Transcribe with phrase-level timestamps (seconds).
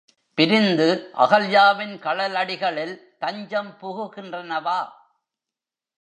[0.37, 0.87] பிரிந்து
[1.17, 4.79] அகல்யாவின் கழலடிகளில் தஞ்சம் புகுகின்றனவா?